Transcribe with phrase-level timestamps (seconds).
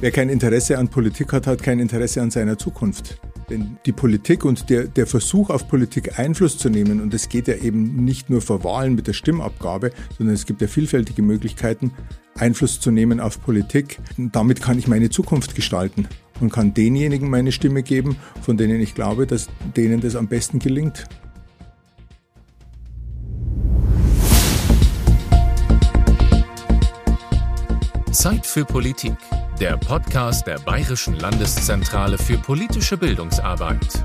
[0.00, 3.20] Wer kein Interesse an Politik hat, hat kein Interesse an seiner Zukunft.
[3.50, 7.48] Denn die Politik und der, der Versuch auf Politik Einfluss zu nehmen, und es geht
[7.48, 11.90] ja eben nicht nur vor Wahlen mit der Stimmabgabe, sondern es gibt ja vielfältige Möglichkeiten,
[12.36, 13.98] Einfluss zu nehmen auf Politik.
[14.16, 16.06] Und damit kann ich meine Zukunft gestalten
[16.38, 20.60] und kann denjenigen meine Stimme geben, von denen ich glaube, dass denen das am besten
[20.60, 21.06] gelingt.
[28.12, 29.16] Zeit für Politik
[29.60, 34.04] der Podcast der Bayerischen Landeszentrale für politische Bildungsarbeit.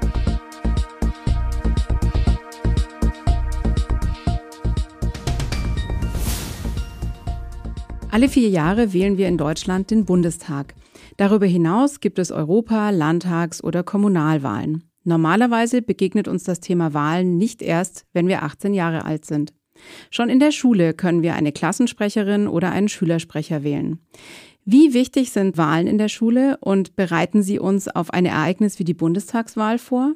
[8.09, 10.73] Alle vier Jahre wählen wir in Deutschland den Bundestag.
[11.17, 14.90] Darüber hinaus gibt es Europa-, Landtags- oder Kommunalwahlen.
[15.04, 19.54] Normalerweise begegnet uns das Thema Wahlen nicht erst, wenn wir 18 Jahre alt sind.
[20.09, 23.99] Schon in der Schule können wir eine Klassensprecherin oder einen Schülersprecher wählen.
[24.66, 28.85] Wie wichtig sind Wahlen in der Schule und bereiten sie uns auf ein Ereignis wie
[28.85, 30.13] die Bundestagswahl vor?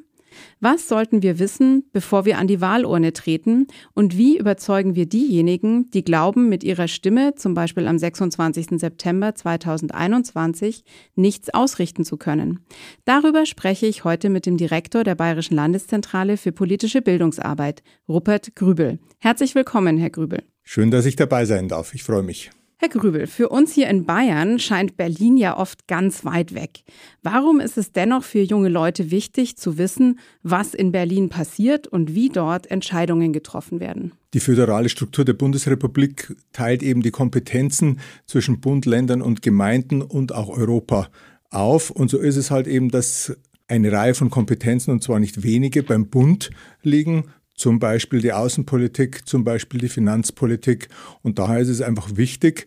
[0.60, 3.66] Was sollten wir wissen, bevor wir an die Wahlurne treten?
[3.94, 8.78] Und wie überzeugen wir diejenigen, die glauben, mit ihrer Stimme, zum Beispiel am 26.
[8.78, 10.84] September 2021,
[11.14, 12.60] nichts ausrichten zu können?
[13.04, 18.98] Darüber spreche ich heute mit dem Direktor der Bayerischen Landeszentrale für politische Bildungsarbeit, Rupert Grübel.
[19.18, 20.42] Herzlich willkommen, Herr Grübel.
[20.62, 21.94] Schön, dass ich dabei sein darf.
[21.94, 22.50] Ich freue mich.
[22.80, 26.84] Herr Grübel, für uns hier in Bayern scheint Berlin ja oft ganz weit weg.
[27.24, 32.14] Warum ist es dennoch für junge Leute wichtig zu wissen, was in Berlin passiert und
[32.14, 34.12] wie dort Entscheidungen getroffen werden?
[34.32, 40.32] Die föderale Struktur der Bundesrepublik teilt eben die Kompetenzen zwischen Bund, Ländern und Gemeinden und
[40.32, 41.08] auch Europa
[41.50, 41.90] auf.
[41.90, 45.82] Und so ist es halt eben, dass eine Reihe von Kompetenzen, und zwar nicht wenige,
[45.82, 46.50] beim Bund
[46.82, 47.24] liegen
[47.58, 50.88] zum Beispiel die Außenpolitik, zum Beispiel die Finanzpolitik.
[51.22, 52.66] Und daher ist es einfach wichtig,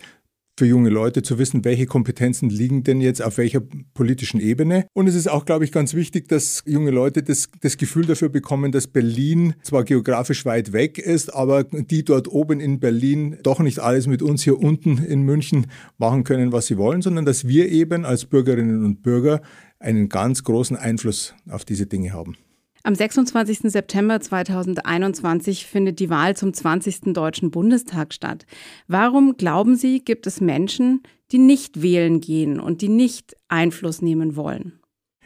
[0.57, 3.61] für junge Leute zu wissen, welche Kompetenzen liegen denn jetzt auf welcher
[3.95, 4.85] politischen Ebene.
[4.93, 8.29] Und es ist auch, glaube ich, ganz wichtig, dass junge Leute das, das Gefühl dafür
[8.29, 13.59] bekommen, dass Berlin zwar geografisch weit weg ist, aber die dort oben in Berlin doch
[13.59, 15.67] nicht alles mit uns hier unten in München
[15.97, 19.41] machen können, was sie wollen, sondern dass wir eben als Bürgerinnen und Bürger
[19.79, 22.35] einen ganz großen Einfluss auf diese Dinge haben.
[22.83, 23.71] Am 26.
[23.71, 27.13] September 2021 findet die Wahl zum 20.
[27.13, 28.47] Deutschen Bundestag statt.
[28.87, 34.35] Warum glauben Sie, gibt es Menschen, die nicht wählen gehen und die nicht Einfluss nehmen
[34.35, 34.79] wollen?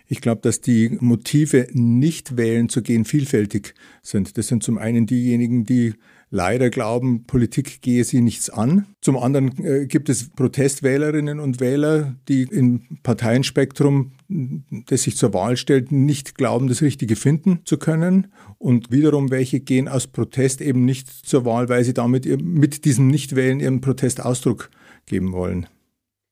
[0.07, 4.37] Ich glaube, dass die Motive, nicht wählen zu gehen, vielfältig sind.
[4.37, 5.93] Das sind zum einen diejenigen, die
[6.35, 8.87] leider glauben, Politik gehe sie nichts an.
[8.99, 15.55] Zum anderen äh, gibt es Protestwählerinnen und Wähler, die im Parteienspektrum, das sich zur Wahl
[15.55, 18.27] stellt, nicht glauben, das Richtige finden zu können.
[18.57, 23.07] Und wiederum welche gehen aus Protest eben nicht zur Wahl, weil sie damit mit diesem
[23.07, 24.69] Nichtwählen ihren Protest Ausdruck
[25.05, 25.67] geben wollen.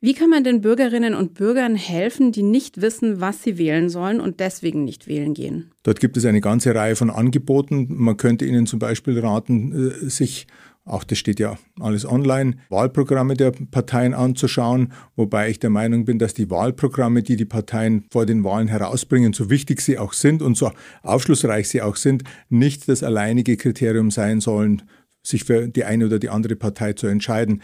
[0.03, 4.19] Wie kann man den Bürgerinnen und Bürgern helfen, die nicht wissen, was sie wählen sollen
[4.19, 5.71] und deswegen nicht wählen gehen?
[5.83, 7.87] Dort gibt es eine ganze Reihe von Angeboten.
[7.87, 10.45] Man könnte ihnen zum Beispiel raten, äh, sich
[10.83, 16.19] auch das steht ja alles online, Wahlprogramme der Parteien anzuschauen, wobei ich der Meinung bin,
[16.19, 20.41] dass die Wahlprogramme, die die Parteien vor den Wahlen herausbringen, so wichtig sie auch sind
[20.41, 20.71] und so
[21.01, 24.81] aufschlussreich sie auch sind, nicht das alleinige Kriterium sein sollen
[25.25, 27.61] sich für die eine oder die andere Partei zu entscheiden.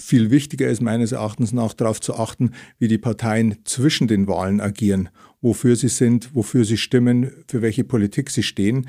[0.00, 4.60] Viel wichtiger ist meines Erachtens nach darauf zu achten, wie die Parteien zwischen den Wahlen
[4.60, 5.10] agieren,
[5.42, 8.88] wofür sie sind, wofür sie stimmen, für welche Politik sie stehen.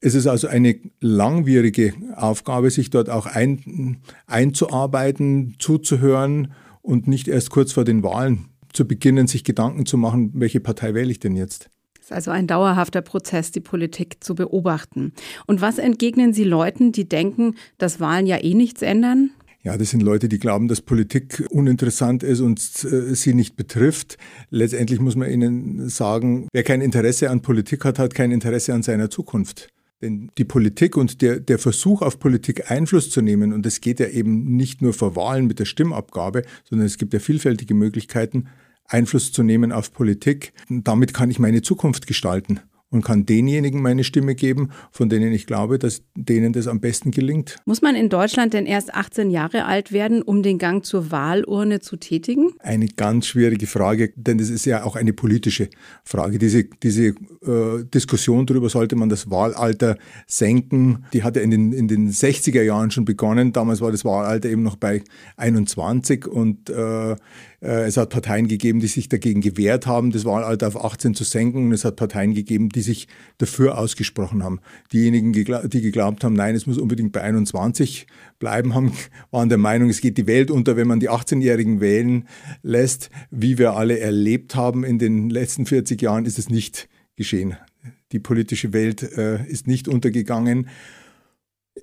[0.00, 6.52] Es ist also eine langwierige Aufgabe, sich dort auch ein, einzuarbeiten, zuzuhören
[6.82, 10.94] und nicht erst kurz vor den Wahlen zu beginnen, sich Gedanken zu machen, welche Partei
[10.94, 11.68] wähle ich denn jetzt.
[12.08, 15.12] Ist also ein dauerhafter Prozess, die Politik zu beobachten.
[15.46, 19.28] Und was entgegnen Sie Leuten, die denken, dass Wahlen ja eh nichts ändern?
[19.62, 24.16] Ja, das sind Leute, die glauben, dass Politik uninteressant ist und äh, sie nicht betrifft.
[24.48, 28.82] Letztendlich muss man ihnen sagen, wer kein Interesse an Politik hat, hat kein Interesse an
[28.82, 29.68] seiner Zukunft.
[30.00, 34.00] Denn die Politik und der, der Versuch auf Politik Einfluss zu nehmen, und es geht
[34.00, 38.46] ja eben nicht nur vor Wahlen mit der Stimmabgabe, sondern es gibt ja vielfältige Möglichkeiten,
[38.88, 40.52] Einfluss zu nehmen auf Politik.
[40.68, 45.46] Damit kann ich meine Zukunft gestalten und kann denjenigen meine Stimme geben, von denen ich
[45.46, 47.56] glaube, dass denen das am besten gelingt.
[47.66, 51.80] Muss man in Deutschland denn erst 18 Jahre alt werden, um den Gang zur Wahlurne
[51.80, 52.52] zu tätigen?
[52.60, 55.68] Eine ganz schwierige Frage, denn das ist ja auch eine politische
[56.04, 56.38] Frage.
[56.38, 59.96] Diese, diese äh, Diskussion darüber, sollte man das Wahlalter
[60.26, 63.52] senken, die hat ja in den, in den 60er Jahren schon begonnen.
[63.52, 65.02] Damals war das Wahlalter eben noch bei
[65.36, 67.16] 21 und äh,
[67.60, 71.24] äh, es hat Parteien gegeben, die sich dagegen gewehrt haben, das Wahlalter auf 18 zu
[71.24, 71.66] senken.
[71.66, 73.08] Und es hat Parteien gegeben, die sich
[73.38, 74.60] dafür ausgesprochen haben.
[74.92, 78.06] Diejenigen, die geglaubt haben, nein, es muss unbedingt bei 21
[78.38, 78.92] bleiben, haben,
[79.30, 82.28] waren der Meinung, es geht die Welt unter, wenn man die 18-Jährigen wählen
[82.62, 83.10] lässt.
[83.30, 87.56] Wie wir alle erlebt haben in den letzten 40 Jahren, ist es nicht geschehen.
[88.12, 90.68] Die politische Welt äh, ist nicht untergegangen.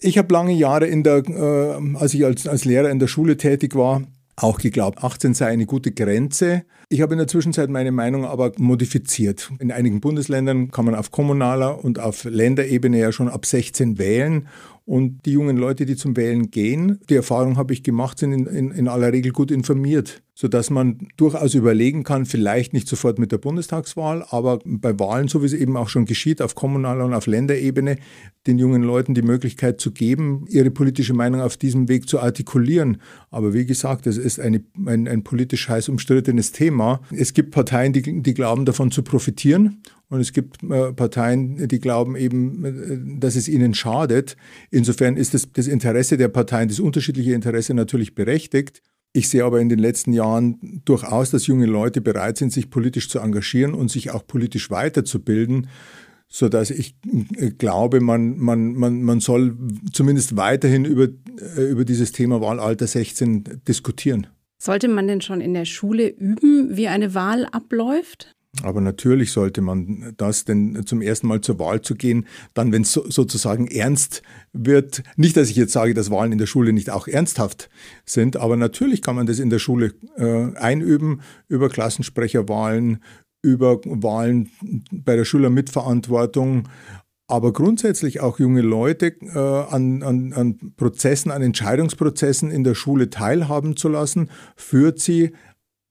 [0.01, 3.38] Ich habe lange Jahre in der, äh, als ich als, als Lehrer in der Schule
[3.38, 4.03] tätig war,
[4.38, 6.64] auch geglaubt, 18 sei eine gute Grenze.
[6.90, 9.52] Ich habe in der Zwischenzeit meine Meinung aber modifiziert.
[9.60, 14.48] In einigen Bundesländern kann man auf kommunaler und auf Länderebene ja schon ab 16 wählen.
[14.86, 18.46] Und die jungen Leute, die zum Wählen gehen, die Erfahrung habe ich gemacht, sind in,
[18.46, 23.32] in, in aller Regel gut informiert sodass man durchaus überlegen kann, vielleicht nicht sofort mit
[23.32, 27.14] der Bundestagswahl, aber bei Wahlen, so wie es eben auch schon geschieht, auf kommunaler und
[27.14, 27.96] auf Länderebene,
[28.46, 32.98] den jungen Leuten die Möglichkeit zu geben, ihre politische Meinung auf diesem Weg zu artikulieren.
[33.32, 37.02] Aber wie gesagt, es ist eine, ein, ein politisch heiß umstrittenes Thema.
[37.12, 41.80] Es gibt Parteien, die, die glauben davon zu profitieren und es gibt äh, Parteien, die
[41.80, 44.36] glauben eben, äh, dass es ihnen schadet.
[44.70, 48.82] Insofern ist das, das Interesse der Parteien, das unterschiedliche Interesse natürlich berechtigt.
[49.15, 53.07] Ich sehe aber in den letzten Jahren durchaus, dass junge Leute bereit sind, sich politisch
[53.07, 55.69] zu engagieren und sich auch politisch weiterzubilden,
[56.27, 56.97] sodass ich
[57.38, 59.56] äh, glaube, man, man, man, man soll
[59.94, 61.07] zumindest weiterhin über,
[61.56, 64.27] äh, über dieses Thema Wahlalter 16 diskutieren.
[64.57, 68.35] Sollte man denn schon in der Schule üben, wie eine Wahl abläuft?
[68.63, 72.84] Aber natürlich sollte man das, denn zum ersten Mal zur Wahl zu gehen, dann, wenn
[72.84, 74.22] es so, sozusagen ernst
[74.54, 77.69] wird, nicht, dass ich jetzt sage, dass Wahlen in der Schule nicht auch ernsthaft
[78.06, 83.00] sind, aber natürlich kann man das in der Schule äh, einüben über Klassensprecherwahlen,
[83.42, 84.50] über Wahlen
[84.92, 86.68] bei der Schülermitverantwortung,
[87.28, 93.10] aber grundsätzlich auch junge Leute äh, an, an, an Prozessen, an Entscheidungsprozessen in der Schule
[93.10, 95.31] teilhaben zu lassen, führt sie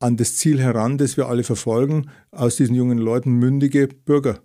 [0.01, 4.41] an das Ziel heran, das wir alle verfolgen, aus diesen jungen Leuten mündige Bürger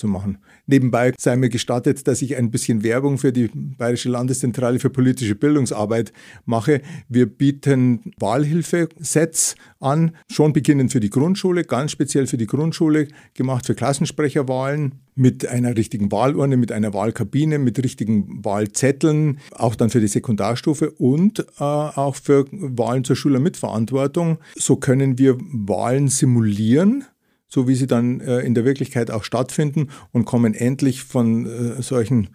[0.00, 0.38] zu machen.
[0.66, 5.34] Nebenbei sei mir gestattet, dass ich ein bisschen Werbung für die Bayerische Landeszentrale für politische
[5.34, 6.12] Bildungsarbeit
[6.44, 6.80] mache.
[7.08, 13.66] Wir bieten Wahlhilfesets an, schon beginnend für die Grundschule, ganz speziell für die Grundschule, gemacht
[13.66, 20.00] für Klassensprecherwahlen mit einer richtigen Wahlurne, mit einer Wahlkabine, mit richtigen Wahlzetteln, auch dann für
[20.00, 24.38] die Sekundarstufe und äh, auch für Wahlen zur Schülermitverantwortung.
[24.56, 27.04] So können wir Wahlen simulieren
[27.50, 31.82] so wie sie dann äh, in der Wirklichkeit auch stattfinden und kommen endlich von äh,
[31.82, 32.30] solchen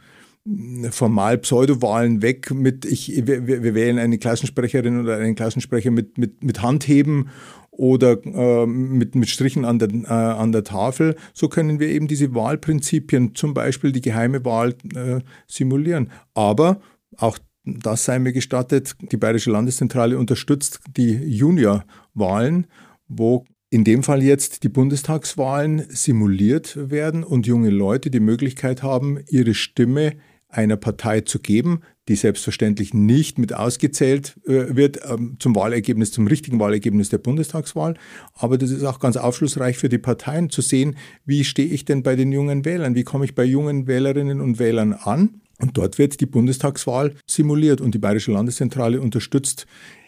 [0.46, 6.20] äh, formal Pseudowahlen weg mit, ich, wir, wir, wählen eine Klassensprecherin oder einen Klassensprecher mit,
[6.20, 7.30] mit, mit Handheben
[7.72, 11.16] oder äh, mit, mit Strichen an der, äh, an der Tafel.
[11.34, 16.12] So können wir eben diese Wahlprinzipien, zum Beispiel die geheime Wahl, äh, simulieren.
[16.34, 16.80] Aber
[17.18, 22.68] auch das sei mir gestattet, die Bayerische Landeszentrale unterstützt die Juniorwahlen,
[23.08, 29.20] wo in dem Fall jetzt die Bundestagswahlen simuliert werden und junge Leute die Möglichkeit haben,
[29.30, 30.14] ihre Stimme
[30.48, 36.26] einer Partei zu geben, die selbstverständlich nicht mit ausgezählt äh, wird ähm, zum Wahlergebnis, zum
[36.26, 37.96] richtigen Wahlergebnis der Bundestagswahl.
[38.34, 40.96] Aber das ist auch ganz aufschlussreich für die Parteien zu sehen,
[41.26, 44.58] wie stehe ich denn bei den jungen Wählern, wie komme ich bei jungen Wählerinnen und
[44.58, 45.42] Wählern an.
[45.60, 49.68] Und dort wird die Bundestagswahl simuliert und die Bayerische Landeszentrale unterstützt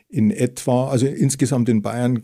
[0.10, 2.22] in etwa, also insgesamt in Bayern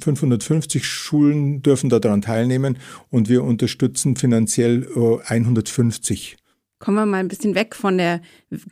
[0.00, 2.78] 550 äh, Schulen dürfen daran teilnehmen
[3.10, 4.86] und wir unterstützen finanziell
[5.26, 6.32] 150.
[6.32, 6.40] Äh,
[6.80, 8.22] Kommen wir mal ein bisschen weg von der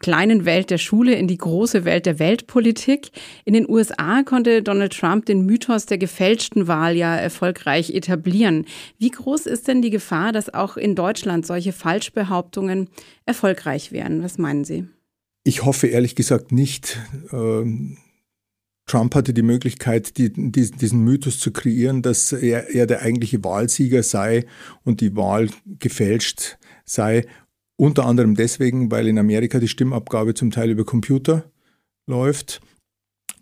[0.01, 3.11] kleinen Welt der Schule in die große Welt der Weltpolitik.
[3.45, 8.65] In den USA konnte Donald Trump den Mythos der gefälschten Wahl ja erfolgreich etablieren.
[8.97, 12.88] Wie groß ist denn die Gefahr, dass auch in Deutschland solche Falschbehauptungen
[13.27, 14.23] erfolgreich wären?
[14.23, 14.88] Was meinen Sie?
[15.49, 16.99] Ich hoffe ehrlich gesagt nicht.
[17.33, 17.97] Ähm,
[18.85, 23.43] Trump hatte die Möglichkeit, die, die, diesen Mythos zu kreieren, dass er, er der eigentliche
[23.43, 24.45] Wahlsieger sei
[24.85, 27.25] und die Wahl gefälscht sei.
[27.76, 31.50] Unter anderem deswegen, weil in Amerika die Stimmabgabe zum Teil über Computer
[32.07, 32.61] läuft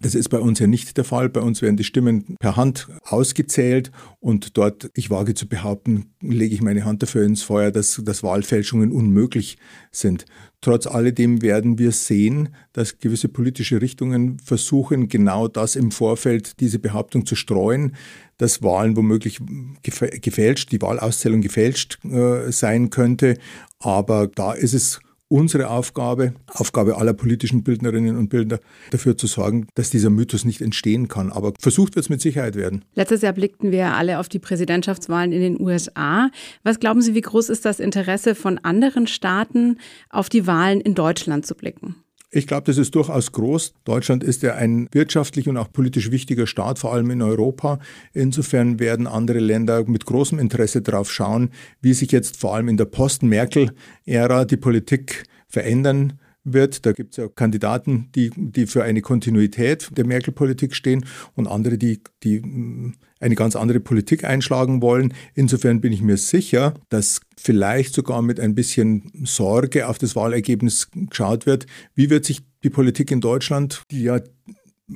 [0.00, 1.28] das ist bei uns ja nicht der Fall.
[1.28, 6.54] Bei uns werden die Stimmen per Hand ausgezählt und dort, ich wage zu behaupten, lege
[6.54, 9.58] ich meine Hand dafür ins Feuer, dass, dass Wahlfälschungen unmöglich
[9.90, 10.26] sind.
[10.60, 16.78] Trotz alledem werden wir sehen, dass gewisse politische Richtungen versuchen, genau das im Vorfeld, diese
[16.78, 17.94] Behauptung zu streuen,
[18.38, 19.40] dass Wahlen womöglich
[19.82, 23.38] gefälscht, die Wahlauszählung gefälscht äh, sein könnte.
[23.78, 29.66] Aber da ist es unsere Aufgabe, Aufgabe aller politischen Bildnerinnen und Bildner, dafür zu sorgen,
[29.74, 31.32] dass dieser Mythos nicht entstehen kann.
[31.32, 32.84] Aber versucht wird es mit Sicherheit werden.
[32.94, 36.30] Letztes Jahr blickten wir alle auf die Präsidentschaftswahlen in den USA.
[36.62, 39.78] Was glauben Sie, wie groß ist das Interesse von anderen Staaten,
[40.10, 41.96] auf die Wahlen in Deutschland zu blicken?
[42.30, 43.72] Ich glaube, das ist durchaus groß.
[43.84, 47.78] Deutschland ist ja ein wirtschaftlich und auch politisch wichtiger Staat, vor allem in Europa.
[48.12, 52.76] Insofern werden andere Länder mit großem Interesse darauf schauen, wie sich jetzt vor allem in
[52.76, 56.84] der Post-Merkel-Ära die Politik verändern wird.
[56.84, 61.04] Da gibt es ja Kandidaten, die, die für eine Kontinuität der Merkel-Politik stehen
[61.34, 65.14] und andere, die, die eine ganz andere Politik einschlagen wollen.
[65.34, 70.90] Insofern bin ich mir sicher, dass vielleicht sogar mit ein bisschen Sorge auf das Wahlergebnis
[70.90, 71.66] geschaut wird.
[71.94, 74.20] Wie wird sich die Politik in Deutschland, die ja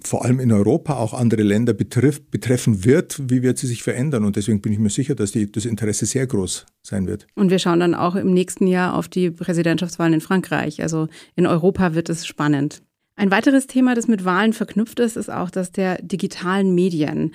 [0.05, 4.25] vor allem in Europa auch andere Länder betrifft, betreffen wird, wie wird sie sich verändern.
[4.25, 7.27] Und deswegen bin ich mir sicher, dass die, das Interesse sehr groß sein wird.
[7.35, 10.81] Und wir schauen dann auch im nächsten Jahr auf die Präsidentschaftswahlen in Frankreich.
[10.83, 12.83] Also in Europa wird es spannend.
[13.17, 17.33] Ein weiteres Thema, das mit Wahlen verknüpft ist, ist auch das der digitalen Medien.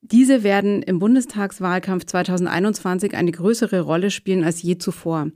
[0.00, 5.28] Diese werden im Bundestagswahlkampf 2021 eine größere Rolle spielen als je zuvor.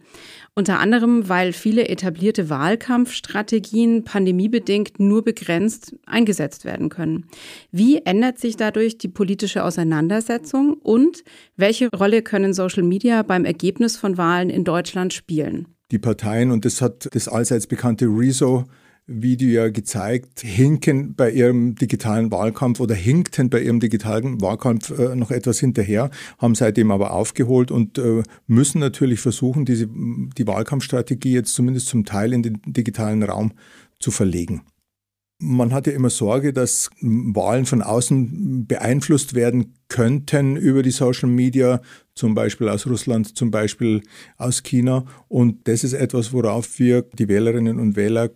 [0.54, 7.26] Unter anderem, weil viele etablierte Wahlkampfstrategien pandemiebedingt nur begrenzt eingesetzt werden können.
[7.73, 11.25] Wie ändert sich dadurch die politische Auseinandersetzung und
[11.57, 15.66] welche Rolle können Social Media beim Ergebnis von Wahlen in Deutschland spielen?
[15.90, 18.64] Die Parteien, und das hat das allseits bekannte Rezo
[19.21, 25.14] Video ja gezeigt, hinken bei ihrem digitalen Wahlkampf oder hinkten bei ihrem digitalen Wahlkampf äh,
[25.16, 31.33] noch etwas hinterher, haben seitdem aber aufgeholt und äh, müssen natürlich versuchen, diese, die Wahlkampfstrategie
[31.33, 33.52] jetzt zumindest zum Teil in den digitalen Raum
[33.99, 34.62] zu verlegen.
[35.45, 41.28] Man hat ja immer Sorge, dass Wahlen von außen beeinflusst werden könnten über die Social
[41.28, 41.81] Media,
[42.14, 44.02] zum Beispiel aus Russland, zum Beispiel
[44.37, 45.04] aus China.
[45.26, 48.31] Und das ist etwas, worauf wir die Wählerinnen und Wähler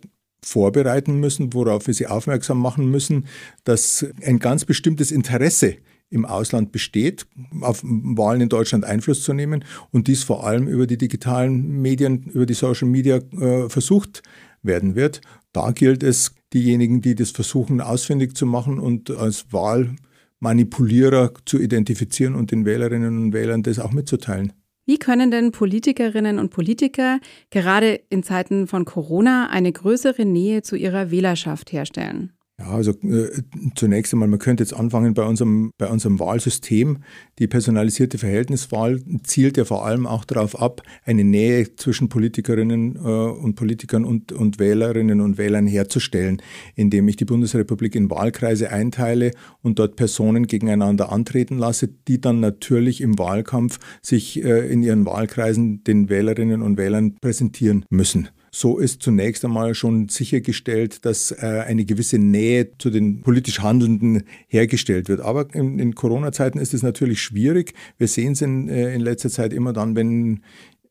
[0.47, 3.25] vorbereiten müssen, worauf wir sie aufmerksam machen müssen,
[3.65, 5.75] dass ein ganz bestimmtes Interesse
[6.09, 7.27] im Ausland besteht,
[7.59, 12.23] auf Wahlen in Deutschland Einfluss zu nehmen und dies vor allem über die digitalen Medien,
[12.33, 14.23] über die Social Media äh, versucht
[14.63, 15.19] werden wird.
[15.51, 22.35] Da gilt es, diejenigen, die das versuchen, ausfindig zu machen und als Wahlmanipulierer zu identifizieren
[22.35, 24.53] und den Wählerinnen und Wählern das auch mitzuteilen.
[24.87, 30.77] Wie können denn Politikerinnen und Politiker gerade in Zeiten von Corona eine größere Nähe zu
[30.77, 32.36] ihrer Wählerschaft herstellen?
[32.59, 33.29] Ja, also äh,
[33.75, 37.03] zunächst einmal, man könnte jetzt anfangen bei unserem, bei unserem Wahlsystem.
[37.37, 42.99] Die personalisierte Verhältniswahl zielt ja vor allem auch darauf ab, eine Nähe zwischen Politikerinnen äh,
[42.99, 46.41] und Politikern und, und Wählerinnen und Wählern herzustellen,
[46.73, 52.39] indem ich die Bundesrepublik in Wahlkreise einteile und dort Personen gegeneinander antreten lasse, die dann
[52.39, 58.29] natürlich im Wahlkampf sich äh, in ihren Wahlkreisen den Wählerinnen und Wählern präsentieren müssen.
[58.57, 64.23] So ist zunächst einmal schon sichergestellt, dass äh, eine gewisse Nähe zu den politisch Handelnden
[64.47, 65.21] hergestellt wird.
[65.21, 67.75] Aber in, in Corona-Zeiten ist es natürlich schwierig.
[67.99, 70.41] Wir sehen es in, äh, in letzter Zeit immer dann, wenn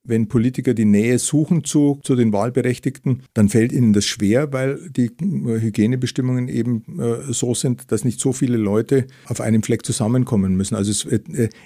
[0.08, 4.78] wenn Politiker die Nähe suchen zu, zu den Wahlberechtigten, dann fällt ihnen das schwer, weil
[4.88, 6.84] die äh, Hygienebestimmungen eben
[7.30, 10.76] so sind, dass nicht so viele Leute auf einem Fleck zusammenkommen müssen.
[10.76, 11.08] Also es,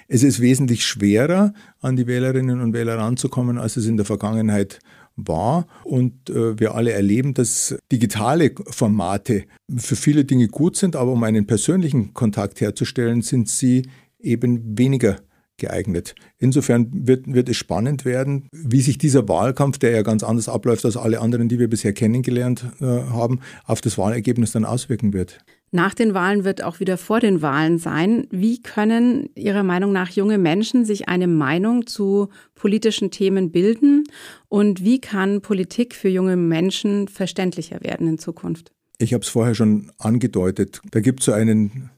[0.07, 4.79] es ist wesentlich schwerer, an die Wählerinnen und Wähler ranzukommen, als es in der Vergangenheit
[5.15, 5.67] war.
[5.83, 11.23] Und äh, wir alle erleben, dass digitale Formate für viele Dinge gut sind, aber um
[11.23, 13.83] einen persönlichen Kontakt herzustellen, sind sie
[14.19, 15.17] eben weniger
[15.57, 16.15] geeignet.
[16.39, 20.83] Insofern wird, wird es spannend werden, wie sich dieser Wahlkampf, der ja ganz anders abläuft
[20.85, 25.39] als alle anderen, die wir bisher kennengelernt äh, haben, auf das Wahlergebnis dann auswirken wird.
[25.73, 28.27] Nach den Wahlen wird auch wieder vor den Wahlen sein.
[28.29, 34.03] Wie können Ihrer Meinung nach junge Menschen sich eine Meinung zu politischen Themen bilden?
[34.49, 38.73] Und wie kann Politik für junge Menschen verständlicher werden in Zukunft?
[38.97, 40.81] Ich habe es vorher schon angedeutet.
[40.91, 41.89] Da gibt es so einen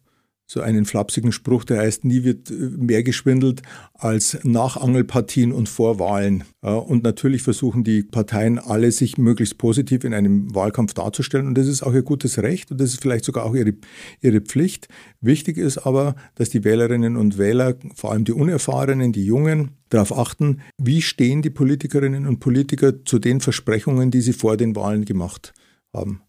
[0.53, 3.63] so einen flapsigen Spruch, der heißt, nie wird äh, mehr geschwindelt
[3.95, 6.43] als nach Angelpartien und vor Wahlen.
[6.61, 11.47] Und natürlich versuchen die Parteien alle, sich möglichst positiv in einem Wahlkampf darzustellen.
[11.47, 13.73] Und das ist auch ihr gutes Recht und das ist vielleicht sogar auch ihre,
[14.21, 14.87] ihre Pflicht.
[15.21, 20.15] Wichtig ist aber, dass die Wählerinnen und Wähler, vor allem die Unerfahrenen, die Jungen, darauf
[20.15, 25.05] achten, wie stehen die Politikerinnen und Politiker zu den Versprechungen, die sie vor den Wahlen
[25.05, 25.53] gemacht
[25.93, 26.21] haben.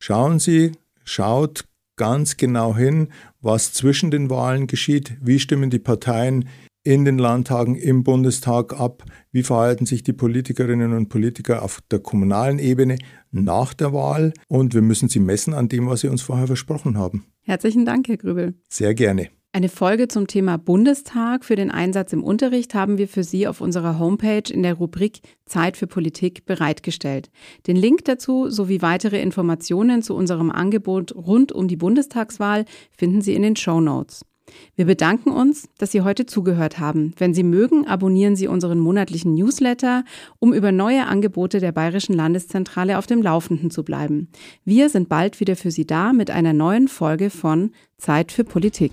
[0.00, 0.72] Schauen Sie,
[1.04, 1.64] schaut
[1.96, 3.08] ganz genau hin,
[3.40, 6.48] was zwischen den Wahlen geschieht, wie stimmen die Parteien
[6.86, 11.98] in den Landtagen, im Bundestag ab, wie verhalten sich die Politikerinnen und Politiker auf der
[11.98, 12.98] kommunalen Ebene
[13.32, 16.96] nach der Wahl und wir müssen sie messen an dem, was sie uns vorher versprochen
[16.96, 17.26] haben.
[17.42, 18.54] Herzlichen Dank, Herr Grübel.
[18.68, 19.30] Sehr gerne.
[19.56, 23.62] Eine Folge zum Thema Bundestag für den Einsatz im Unterricht haben wir für Sie auf
[23.62, 27.30] unserer Homepage in der Rubrik Zeit für Politik bereitgestellt.
[27.66, 33.32] Den Link dazu sowie weitere Informationen zu unserem Angebot rund um die Bundestagswahl finden Sie
[33.32, 34.26] in den Show Notes.
[34.74, 37.14] Wir bedanken uns, dass Sie heute zugehört haben.
[37.16, 40.04] Wenn Sie mögen, abonnieren Sie unseren monatlichen Newsletter,
[40.38, 44.28] um über neue Angebote der Bayerischen Landeszentrale auf dem Laufenden zu bleiben.
[44.66, 48.92] Wir sind bald wieder für Sie da mit einer neuen Folge von Zeit für Politik.